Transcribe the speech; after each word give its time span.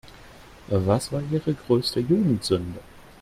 Was 0.69 1.11
war 1.11 1.21
Ihre 1.31 1.53
größte 1.53 1.99
Jugendsünde? 1.99 2.79